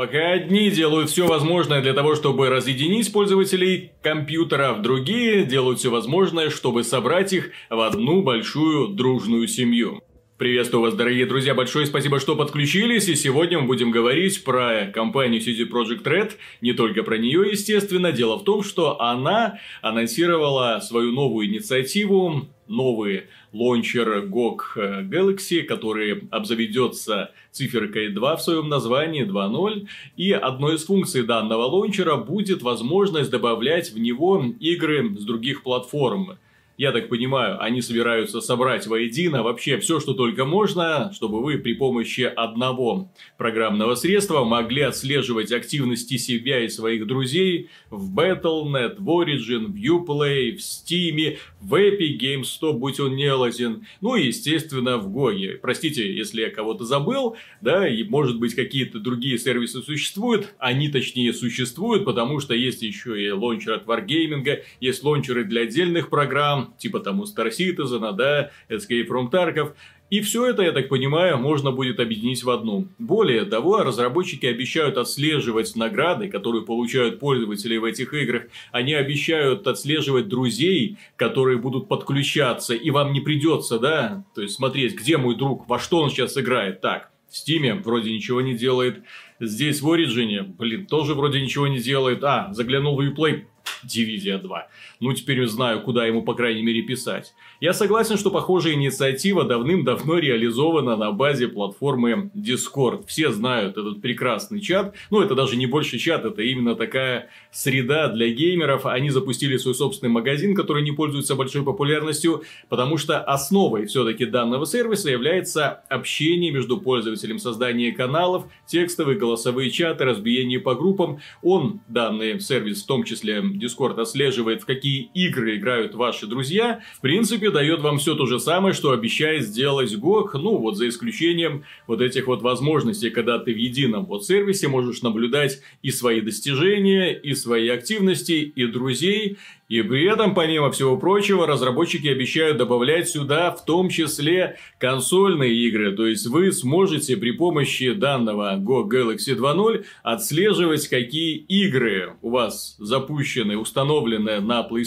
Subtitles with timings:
[0.00, 6.48] Пока одни делают все возможное для того, чтобы разъединить пользователей компьютеров, другие делают все возможное,
[6.48, 10.02] чтобы собрать их в одну большую дружную семью.
[10.38, 15.42] Приветствую вас, дорогие друзья, большое спасибо, что подключились, и сегодня мы будем говорить про компанию
[15.42, 16.30] CD Projekt Red,
[16.62, 18.10] не только про нее, естественно.
[18.10, 27.32] Дело в том, что она анонсировала свою новую инициативу, новый лончер GOG Galaxy, который обзаведется
[27.50, 33.90] циферкой 2 в своем названии, 2.0, и одной из функций данного лончера будет возможность добавлять
[33.92, 36.38] в него игры с других платформ
[36.80, 41.74] я так понимаю, они собираются собрать воедино вообще все, что только можно, чтобы вы при
[41.74, 49.66] помощи одного программного средства могли отслеживать активности себя и своих друзей в Battle.net, в Origin,
[49.66, 54.96] в Uplay, в Steam, в Epic Games Store, будь он не лазен, ну и, естественно,
[54.96, 55.58] в GOG.
[55.60, 61.34] Простите, если я кого-то забыл, да, и, может быть, какие-то другие сервисы существуют, они, точнее,
[61.34, 67.00] существуют, потому что есть еще и лончер от Wargaming, есть лончеры для отдельных программ, типа
[67.00, 69.72] там у Star Citizen, да, Escape from Tarkov.
[70.10, 72.88] И все это, я так понимаю, можно будет объединить в одну.
[72.98, 78.42] Более того, разработчики обещают отслеживать награды, которые получают пользователи в этих играх.
[78.72, 84.96] Они обещают отслеживать друзей, которые будут подключаться, и вам не придется, да, то есть смотреть,
[84.96, 86.80] где мой друг, во что он сейчас играет.
[86.80, 89.04] Так, в Стиме вроде ничего не делает.
[89.38, 92.24] Здесь в Origin, блин, тоже вроде ничего не делает.
[92.24, 93.44] А, заглянул в Uplay,
[93.84, 94.68] Дивизия 2.
[95.00, 97.34] Ну, теперь знаю, куда ему, по крайней мере, писать.
[97.58, 103.06] Я согласен, что похожая инициатива давным-давно реализована на базе платформы Discord.
[103.06, 104.94] Все знают этот прекрасный чат.
[105.10, 108.84] Ну, это даже не больше чат, это именно такая среда для геймеров.
[108.84, 114.66] Они запустили свой собственный магазин, который не пользуется большой популярностью, потому что основой все-таки данного
[114.66, 121.20] сервиса является общение между пользователем, создание каналов, текстовые, голосовые чаты, разбиение по группам.
[121.42, 126.80] Он, данный сервис, в том числе Discord, отслеживает, в какие игры играют ваши друзья.
[126.96, 130.88] В принципе, дает вам все то же самое, что обещает сделать GOG, ну вот за
[130.88, 136.20] исключением вот этих вот возможностей, когда ты в едином вот сервисе можешь наблюдать и свои
[136.20, 139.38] достижения, и свои активности, и друзей,
[139.70, 145.94] и при этом, помимо всего прочего, разработчики обещают добавлять сюда в том числе консольные игры.
[145.94, 152.74] То есть вы сможете при помощи данного Go Galaxy 2.0 отслеживать, какие игры у вас
[152.80, 154.79] запущены, установлены на PlayStation,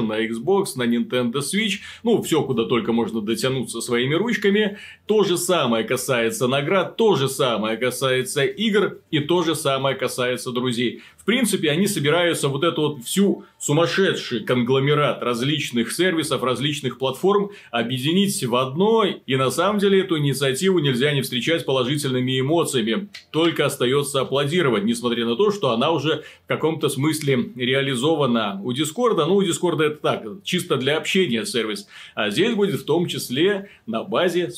[0.00, 1.80] на Xbox, на Nintendo Switch.
[2.02, 4.78] Ну, все, куда только можно дотянуться своими ручками.
[5.10, 10.52] То же самое касается наград, то же самое касается игр и то же самое касается
[10.52, 11.02] друзей.
[11.18, 18.42] В принципе, они собираются вот эту вот всю сумасшедший конгломерат различных сервисов, различных платформ объединить
[18.42, 19.04] в одно.
[19.04, 23.08] И на самом деле эту инициативу нельзя не встречать положительными эмоциями.
[23.32, 29.26] Только остается аплодировать, несмотря на то, что она уже в каком-то смысле реализована у Дискорда.
[29.26, 31.86] Ну, у Дискорда это так, чисто для общения сервис.
[32.14, 34.50] А здесь будет в том числе на базе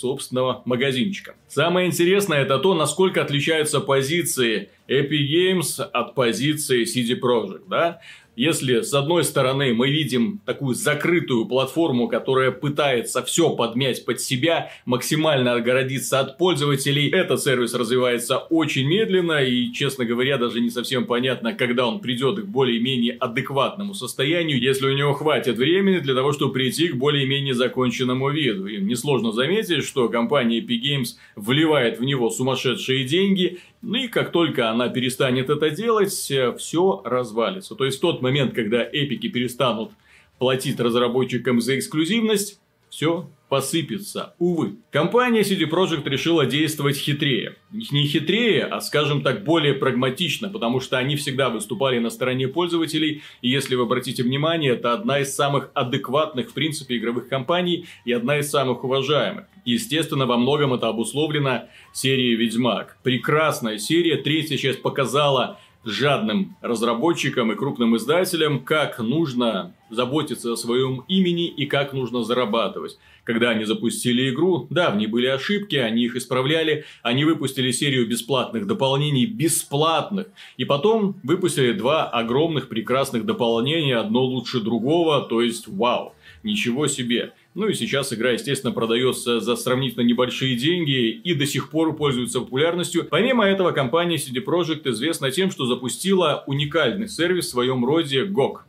[0.43, 1.35] собственного магазинчика.
[1.49, 8.01] Самое интересное это то, насколько отличаются позиции Epic Games от позиции CD Projekt, да?
[8.35, 14.71] Если с одной стороны мы видим такую закрытую платформу, которая пытается все подмять под себя,
[14.87, 21.05] максимально отгородиться от пользователей, этот сервис развивается очень медленно и, честно говоря, даже не совсем
[21.05, 26.33] понятно, когда он придет к более-менее адекватному состоянию, если у него хватит времени для того,
[26.33, 28.67] чтобы прийти к более-менее законченному виду.
[28.67, 34.33] И несложно заметить, что компания Epic Games вливает в него сумасшедшие деньги, ну и как
[34.33, 37.75] только она перестанет это делать, все развалится.
[37.75, 39.91] То есть тот момент, когда эпики перестанут
[40.39, 42.62] платить разработчикам за эксклюзивность,
[42.93, 44.35] все посыпется.
[44.39, 44.77] Увы.
[44.91, 47.57] Компания CD Projekt решила действовать хитрее.
[47.71, 53.23] Не хитрее, а, скажем так, более прагматично, потому что они всегда выступали на стороне пользователей,
[53.41, 58.13] и если вы обратите внимание, это одна из самых адекватных, в принципе, игровых компаний и
[58.13, 59.47] одна из самых уважаемых.
[59.65, 62.99] Естественно, во многом это обусловлено серией «Ведьмак».
[63.03, 71.05] Прекрасная серия, третья часть показала жадным разработчикам и крупным издателям, как нужно заботиться о своем
[71.07, 72.99] имени и как нужно зарабатывать.
[73.25, 78.09] Когда они запустили игру, да, в ней были ошибки, они их исправляли, они выпустили серию
[78.09, 85.69] бесплатных дополнений, бесплатных, и потом выпустили два огромных прекрасных дополнения, одно лучше другого, то есть
[85.69, 87.33] вау, ничего себе.
[87.55, 92.41] Ну и сейчас игра, естественно, продается за сравнительно небольшие деньги и до сих пор пользуется
[92.41, 93.05] популярностью.
[93.05, 98.61] Помимо этого, компания CD Projekt известна тем, что запустила уникальный сервис в своем роде GOG.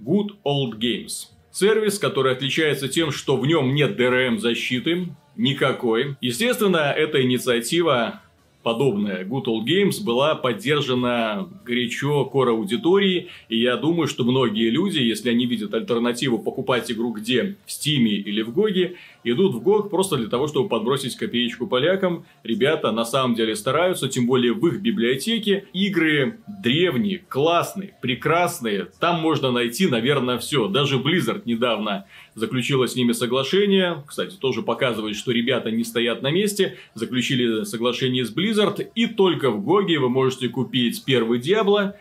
[0.00, 1.28] Good Old Games.
[1.52, 6.16] Сервис, который отличается тем, что в нем нет DRM защиты, никакой.
[6.20, 8.22] Естественно, эта инициатива
[8.62, 14.98] подобная Good Old Games была поддержана горячо core аудиторией, и я думаю, что многие люди,
[14.98, 17.56] если они видят альтернативу покупать игру где?
[17.66, 22.24] В Steam или в GOG, идут в GOG просто для того, чтобы подбросить копеечку полякам.
[22.42, 28.88] Ребята на самом деле стараются, тем более в их библиотеке игры древние, классные, прекрасные.
[28.98, 30.68] Там можно найти, наверное, все.
[30.68, 34.02] Даже Blizzard недавно заключила с ними соглашение.
[34.06, 36.76] Кстати, тоже показывает, что ребята не стоят на месте.
[36.94, 38.49] Заключили соглашение с Blizzard.
[38.94, 41.96] И только в Гоге вы можете купить первый Диабло.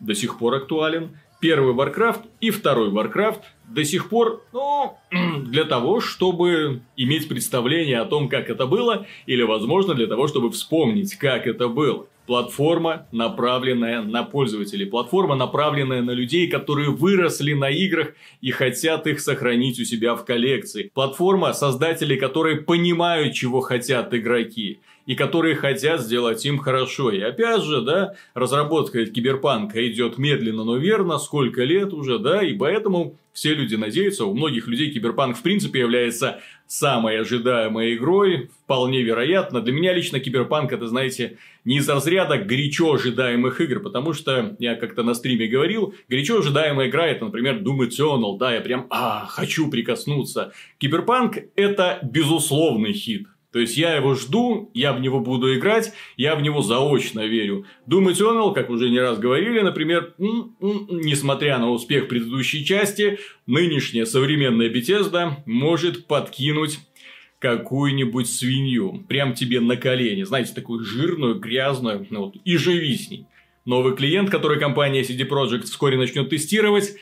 [0.00, 1.16] До сих пор актуален.
[1.40, 4.96] Первый Warcraft и второй Warcraft до сих пор, ну,
[5.44, 10.50] для того, чтобы иметь представление о том, как это было, или, возможно, для того, чтобы
[10.50, 12.06] вспомнить, как это было.
[12.26, 14.86] Платформа, направленная на пользователей.
[14.86, 20.24] Платформа, направленная на людей, которые выросли на играх и хотят их сохранить у себя в
[20.24, 20.92] коллекции.
[20.94, 27.10] Платформа, создатели которой понимают, чего хотят игроки и которые хотят сделать им хорошо.
[27.10, 32.54] И опять же, да, разработка киберпанка идет медленно, но верно, сколько лет уже, да, и
[32.54, 39.02] поэтому все люди надеются, у многих людей киберпанк в принципе является самой ожидаемой игрой, вполне
[39.02, 39.60] вероятно.
[39.60, 44.74] Для меня лично киберпанк это, знаете, не из разряда горячо ожидаемых игр, потому что я
[44.74, 49.26] как-то на стриме говорил, горячо ожидаемая игра это, например, Doom Eternal, да, я прям, а,
[49.26, 50.52] хочу прикоснуться.
[50.78, 53.26] Киберпанк это безусловный хит.
[53.52, 57.66] То есть я его жду, я в него буду играть, я в него заочно верю.
[57.86, 64.70] Doom Eternal, как уже не раз говорили, например, несмотря на успех предыдущей части, нынешняя современная
[64.70, 66.78] Bethesda может подкинуть
[67.40, 69.04] какую-нибудь свинью.
[69.08, 70.22] Прям тебе на колени.
[70.22, 73.26] Знаете, такую жирную, грязную, ну, вот, и живи с ней.
[73.64, 76.96] Новый клиент, который компания CD Projekt вскоре начнет тестировать,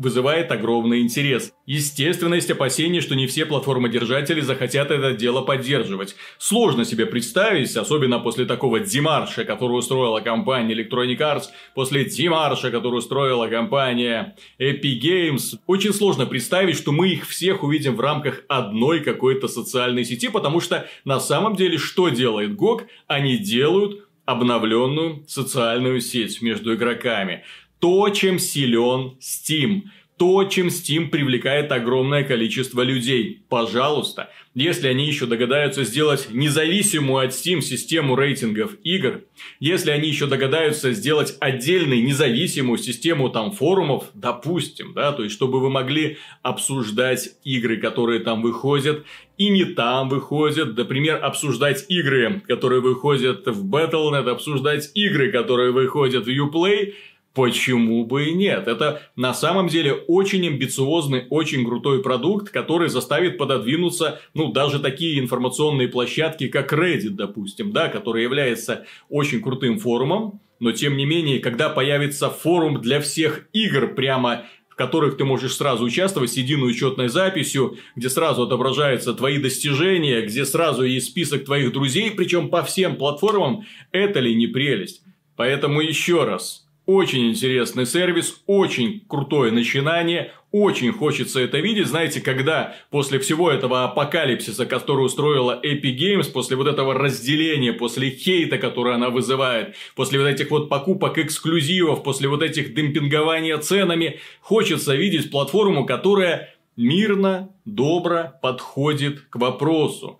[0.00, 1.52] вызывает огромный интерес.
[1.66, 6.16] Естественно, есть опасения, что не все платформодержатели захотят это дело поддерживать.
[6.38, 11.44] Сложно себе представить, особенно после такого демарша, который устроила компания Electronic Arts,
[11.74, 15.58] после демарша, который устроила компания Epic Games.
[15.66, 20.60] Очень сложно представить, что мы их всех увидим в рамках одной какой-то социальной сети, потому
[20.60, 22.86] что на самом деле что делает GOG?
[23.06, 27.44] Они делают обновленную социальную сеть между игроками
[27.80, 29.82] то, чем силен Steam.
[30.18, 33.42] То, чем Steam привлекает огромное количество людей.
[33.48, 39.22] Пожалуйста, если они еще догадаются сделать независимую от Steam систему рейтингов игр,
[39.60, 45.58] если они еще догадаются сделать отдельную независимую систему там форумов, допустим, да, то есть чтобы
[45.58, 49.06] вы могли обсуждать игры, которые там выходят,
[49.38, 56.26] и не там выходят, например, обсуждать игры, которые выходят в Battle.net, обсуждать игры, которые выходят
[56.26, 56.92] в Uplay–
[57.32, 58.66] Почему бы и нет?
[58.66, 65.20] Это на самом деле очень амбициозный, очень крутой продукт, который заставит пододвинуться, ну, даже такие
[65.20, 71.38] информационные площадки, как Reddit, допустим, да, который является очень крутым форумом, но тем не менее,
[71.38, 76.70] когда появится форум для всех игр прямо в которых ты можешь сразу участвовать с единой
[76.70, 82.62] учетной записью, где сразу отображаются твои достижения, где сразу есть список твоих друзей, причем по
[82.62, 85.02] всем платформам, это ли не прелесть?
[85.36, 91.86] Поэтому еще раз, очень интересный сервис, очень крутое начинание, очень хочется это видеть.
[91.86, 98.10] Знаете, когда после всего этого апокалипсиса, который устроила Epic Games, после вот этого разделения, после
[98.10, 104.18] хейта, который она вызывает, после вот этих вот покупок эксклюзивов, после вот этих демпингования ценами,
[104.40, 110.18] хочется видеть платформу, которая мирно, добро подходит к вопросу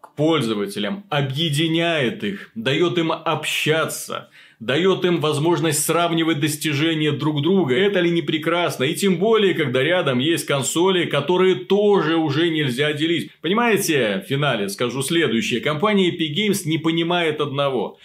[0.00, 4.30] к пользователям, объединяет их, дает им общаться–
[4.60, 7.74] дает им возможность сравнивать достижения друг друга.
[7.74, 8.84] Это ли не прекрасно?
[8.84, 13.30] И тем более, когда рядом есть консоли, которые тоже уже нельзя делить.
[13.40, 15.60] Понимаете, в финале скажу следующее.
[15.60, 17.98] Компания Epic Games не понимает одного.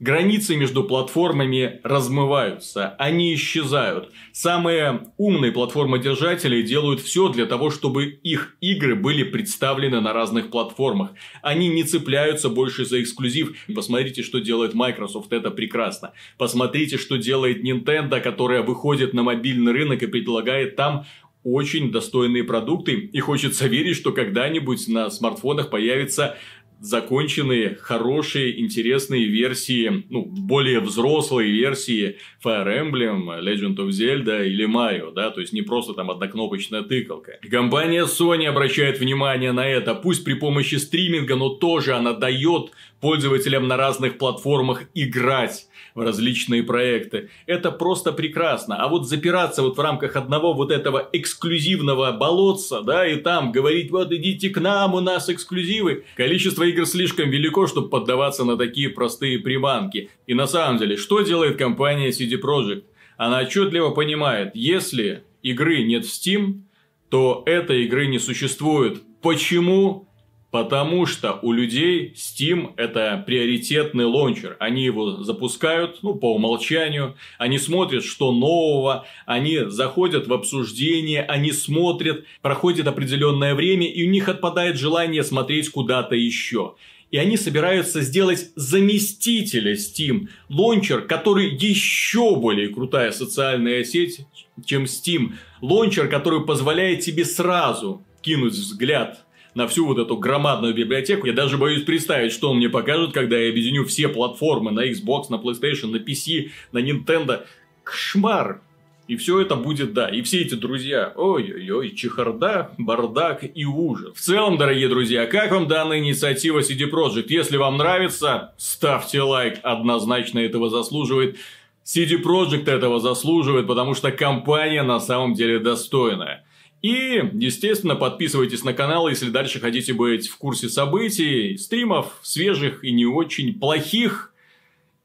[0.00, 4.12] Границы между платформами размываются, они исчезают.
[4.32, 11.14] Самые умные платформодержатели делают все для того, чтобы их игры были представлены на разных платформах.
[11.42, 13.56] Они не цепляются больше за эксклюзив.
[13.74, 16.12] Посмотрите, что делает Microsoft, это прекрасно.
[16.36, 21.06] Посмотрите, что делает Nintendo, которая выходит на мобильный рынок и предлагает там
[21.44, 22.92] очень достойные продукты.
[22.94, 26.36] И хочется верить, что когда-нибудь на смартфонах появится
[26.80, 35.12] законченные, хорошие, интересные версии, ну, более взрослые версии Fire Emblem, Legend of Zelda или Mario,
[35.12, 37.38] да, то есть не просто там однокнопочная тыкалка.
[37.50, 42.70] Компания Sony обращает внимание на это, пусть при помощи стриминга, но тоже она дает
[43.00, 47.30] пользователям на разных платформах играть в различные проекты.
[47.46, 48.76] Это просто прекрасно.
[48.76, 53.90] А вот запираться вот в рамках одного вот этого эксклюзивного болотца, да, и там говорить,
[53.90, 56.04] вот идите к нам, у нас эксклюзивы.
[56.16, 60.10] Количество игр слишком велико, чтобы поддаваться на такие простые приманки.
[60.26, 62.84] И на самом деле, что делает компания CD Projekt?
[63.16, 66.62] Она отчетливо понимает, если игры нет в Steam,
[67.08, 69.02] то этой игры не существует.
[69.22, 70.07] Почему?
[70.50, 74.56] Потому что у людей Steam это приоритетный лончер.
[74.60, 77.16] Они его запускают, ну, по умолчанию.
[77.36, 79.06] Они смотрят, что нового.
[79.26, 82.24] Они заходят в обсуждение, они смотрят.
[82.40, 86.76] Проходит определенное время, и у них отпадает желание смотреть куда-то еще.
[87.10, 90.28] И они собираются сделать заместителя Steam.
[90.48, 94.20] Лончер, который еще более крутая социальная сеть,
[94.64, 95.34] чем Steam.
[95.60, 99.24] Лончер, который позволяет тебе сразу кинуть взгляд
[99.58, 101.26] на всю вот эту громадную библиотеку.
[101.26, 105.24] Я даже боюсь представить, что он мне покажет, когда я объединю все платформы на Xbox,
[105.30, 107.44] на PlayStation, на PC, на Nintendo.
[107.82, 108.60] Кошмар!
[109.08, 114.14] И все это будет, да, и все эти друзья, ой-ой-ой, чехарда, бардак и ужас.
[114.14, 117.26] В целом, дорогие друзья, как вам данная инициатива CD Projekt?
[117.28, 121.36] Если вам нравится, ставьте лайк, однозначно этого заслуживает.
[121.84, 126.44] CD Projekt этого заслуживает, потому что компания на самом деле достойная.
[126.80, 132.92] И, естественно, подписывайтесь на канал, если дальше хотите быть в курсе событий, стримов, свежих и
[132.92, 134.32] не очень плохих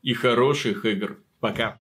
[0.04, 1.18] и хороших игр.
[1.40, 1.72] Пока.